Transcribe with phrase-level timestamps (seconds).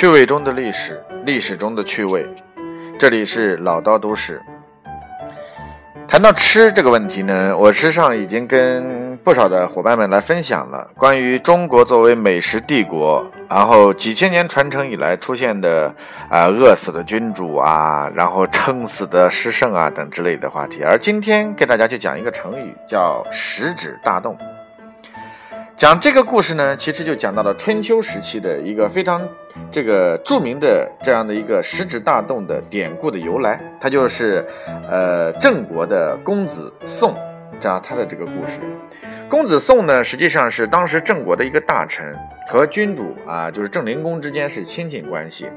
[0.00, 2.26] 趣味中的历史，历史中的趣味。
[2.98, 4.40] 这里是老刀读史。
[6.08, 15.94] 谈到吃这个问题呢，我实际上已经跟不少的伙伴们来分享了关于中国作为美食帝国，然后几千年传承以来出现的
[16.30, 20.82] 啊饿死的君主啊，然后撑死的诗圣啊等之类的话题。
[20.82, 24.34] 而今天给大家去讲一个成语，叫食指大动。
[25.80, 29.26] 讲这个故事呢，其实就讲到了春秋时期的一个非常
[29.72, 33.58] 这个著名的这样的一个食指大动的典故的由来。
[33.80, 34.46] 它就是，
[34.90, 37.16] 呃，郑国的公子宋，
[37.58, 38.60] 这样他的这个故事。
[39.26, 42.14] 公子宋呢，实际上是当时郑国的一个大臣，
[42.46, 45.48] 和君主啊，就是郑灵公之间是亲戚关系。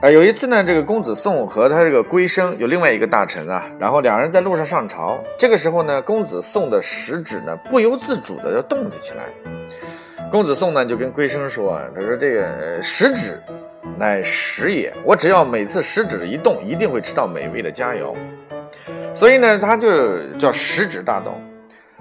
[0.00, 5.18] 呃，有一次呢，这个公子宋和他这个龟生有另外一个大臣啊，然后两人在路上上朝。
[5.36, 9.24] 这个时候呢，公子宋的食指呢不由自主的就动了起来。
[10.30, 13.42] 公子宋呢就跟龟生说：“他说这个食指
[13.98, 18.14] 乃食也，我只要每次食指一动，一定会吃到美味的佳肴。
[19.14, 21.34] 所以呢，他就叫食指大动。”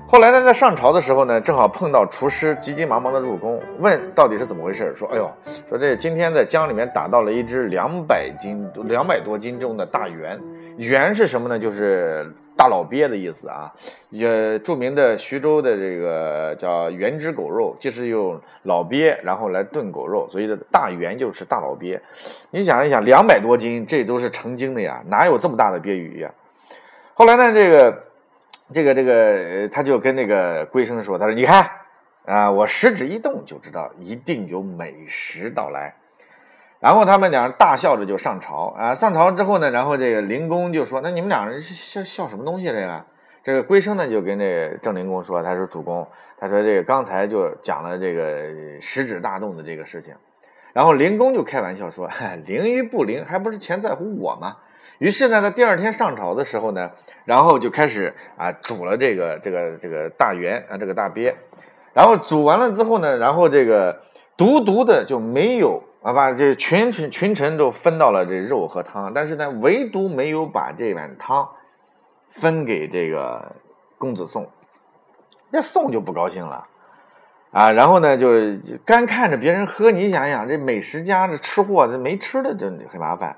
[0.10, 4.96] 后来呢，在上朝的时候呢，正好碰到厨师急急忙忙的入宫，问到底是怎么回事？
[4.96, 5.30] 说，哎呦，
[5.68, 10.40] 说这今天在江里面打到了一只两百斤、两百多斤重的大猿。
[10.78, 11.60] 猿是什么呢？
[11.60, 13.70] 就是大老鳖的意思啊。
[14.10, 22.02] 也著名的徐州的这个叫原汁狗肉，就是用老鳖然后来炖狗肉，所以的大猿就是大老鳖。
[22.50, 26.32] 你想一想，两百多斤，这都是成精的呀，哪有这么大的鳖鱼呀？
[27.14, 28.04] 后来呢，这个。
[28.74, 31.70] 这个这个，他就跟那个龟生说：“他说，你看
[32.26, 35.96] 啊，我食指一动就知道一定有美食到来。”
[36.80, 38.94] 然后他们俩人大笑着就上朝啊。
[38.94, 42.66] 上朝之后呢，然后这个灵公就说：“那你们两人笑笑什么东西？
[42.66, 43.06] 这个
[43.42, 46.06] 这个龟生呢，就跟这郑灵公说：‘他说主公，
[46.38, 50.14] 他说这个刚才就讲了这个食指大动的这个事情。’
[50.74, 52.10] 然后灵公就开玩笑说
[52.46, 54.58] ：‘灵与不灵，还不是全在乎我吗？’”
[55.00, 56.92] 于是呢，在第二天上朝的时候呢，
[57.26, 61.36] 然后就开始啊煮了这个这个这个大圆啊这个大鳖，
[61.94, 64.02] 然后煮完了之后呢，然后这个
[64.36, 71.48] 独独的就没有啊把这群臣群臣都分到了这肉和汤，但是呢，唯独没有把这碗汤
[72.30, 73.56] 分给这个
[73.98, 74.50] 公子宋，
[75.52, 76.68] 那宋就不高兴了。
[77.52, 78.30] 啊，然后呢就
[78.86, 83.38] 干看着别人喝，你想想这美食家这吃货这没吃的就很麻烦。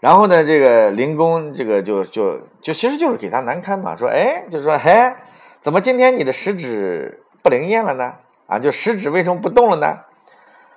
[0.00, 5.12] 然后呢，这个灵公这个就就就其实就是给他难堪嘛，说哎，就说嘿，
[5.60, 8.14] 怎么今天你的食指不灵验了呢？
[8.46, 9.98] 啊，就食指为什么不动了呢？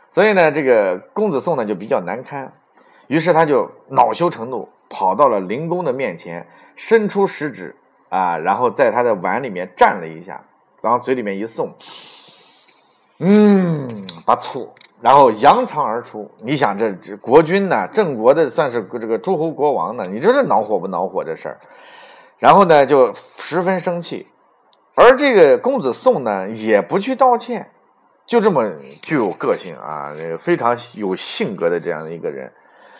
[0.09, 2.51] 所以呢，这个公子宋呢就比较难堪，
[3.07, 7.75] 于是他就恼羞成怒，跑到了灵公的面前，伸出食指
[8.09, 10.43] 啊，然后在他的碗里面蘸了一下，
[10.81, 11.73] 然后嘴里面一送，
[13.19, 13.87] 嗯，
[14.25, 14.73] 不错。
[15.01, 21.57] 然后扬长而出，你想这这国君呢，郑国的算是这个诸侯国王呢，你这是恼火不恼火这事儿？
[22.37, 24.27] 然后呢，就十分生气，
[24.95, 27.71] 而这个公子宋呢，也不去道歉，
[28.27, 28.63] 就这么
[29.01, 32.51] 具有个性啊，非常有性格的这样的一个人。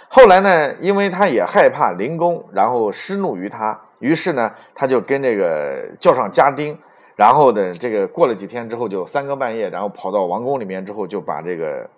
[0.10, 6.78] 后来呢，因为他也害怕灵公，然后失怒于他，于是呢，他就跟这个叫上家丁。
[7.16, 11.90] 然后呢，这个过了几天之后，就三更半夜，然后跑到王宫里面之后，就把这个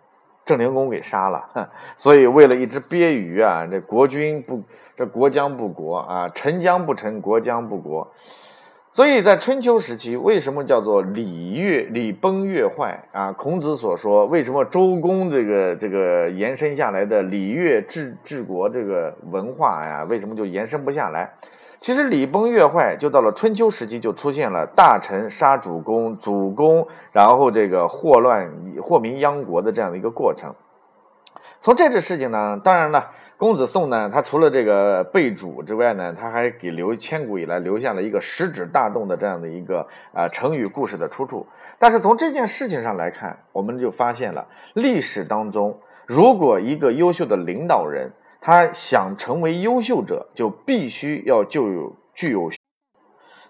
[0.45, 1.69] 郑灵公给杀了。
[1.95, 4.61] 所以为了一只鳖鱼啊，这国君不，
[4.97, 8.11] 这国将不国啊，臣将不臣，国将不国。
[8.91, 13.31] 所以在春秋时期，为什么叫做礼乐礼崩乐坏啊？
[13.31, 21.33] 孔子所说，为什么周公这个这个延伸下来的礼乐治治国这个文化呀，为什么就延伸不下来？
[21.83, 28.49] 其实礼崩乐坏，就到了春秋时期，就出现了大臣杀主公，主公然后这个祸乱
[28.81, 30.55] 祸民殃国的这样的一个过程。
[31.59, 41.45] 从这个事情呢，当然了，公子宋呢，他除了这个被主之外呢，他还给留千古以来留下了一个食指大动的这样的一个啊成语故事的出处。
[41.77, 48.09] 但是从这件事情上来看，我们就发现了历史当中，如果一个优秀的领导人，
[48.45, 52.49] 他想成为优秀者，就必须要就有具有，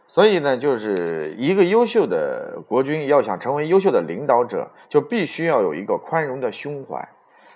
[0.08, 7.10] 所以呢，就是一个优秀的国君要想成为优秀的领导者，就必须要有一个宽容的胸怀。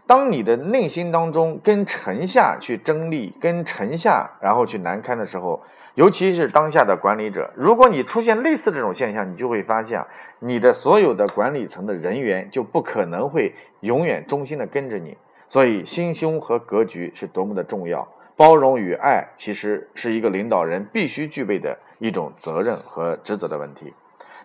[0.07, 5.61] 当你的内心当中跟臣下去争利，跟臣下然后去难堪的时候，
[5.93, 10.03] 尤其是当下的管理者，如果你出现类似这种现象，你就会发现，
[10.39, 15.15] 你的所有的管理层的人员就不可能会永远忠心的跟着你。
[15.49, 18.07] 所以，心胸和格局是多么的重要。
[18.35, 23.91] 包容与爱，其实是一个领导人必须具备的一种责任和职责的问题。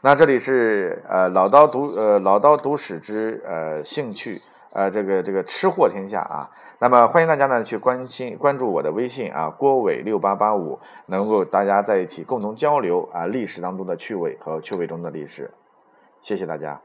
[0.01, 4.41] 那这里是呃老刀读呃老刀读史之呃兴趣
[4.73, 6.51] 呃，这个这个吃货天下啊。
[6.79, 15.51] 那么欢迎大家呢去关心关注我的微信啊，郭伟六八八五，能够大家在一起共同交流啊历史当中的趣味和趣味中的历史。
[16.23, 16.81] 谢谢大家。